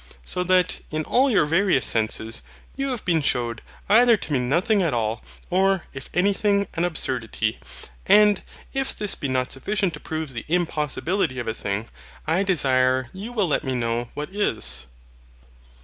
[0.25, 2.41] So that, in all your various senses,
[2.75, 7.59] you have been shewed either to mean nothing at all, or, if anything, an absurdity.
[8.07, 8.41] And
[8.73, 11.87] if this be not sufficient to prove the impossibility of a thing,
[12.25, 14.87] I desire you will let me know what is.